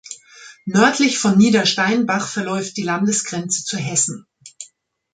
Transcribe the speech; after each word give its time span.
Nördlich 0.65 1.19
von 1.19 1.37
Niedersteinbach 1.37 2.27
verläuft 2.27 2.75
die 2.77 2.81
Landesgrenze 2.81 3.63
zu 3.63 3.77
Hessen. 3.77 4.25